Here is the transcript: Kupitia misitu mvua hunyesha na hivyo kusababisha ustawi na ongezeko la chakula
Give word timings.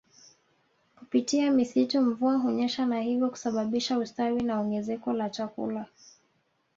Kupitia 0.95 1.51
misitu 1.51 2.01
mvua 2.01 2.37
hunyesha 2.37 2.85
na 2.85 3.01
hivyo 3.01 3.29
kusababisha 3.29 3.97
ustawi 3.99 4.41
na 4.43 4.59
ongezeko 4.59 5.13
la 5.13 5.29
chakula 5.29 5.85